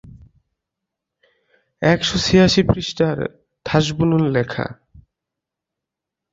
এক 1.81 1.99
শ 2.03 2.09
ছিয়াশি 2.25 2.61
পৃষ্ঠার 2.69 3.17
ঠাসবুনোন 3.65 4.23
লেখা। 4.35 4.65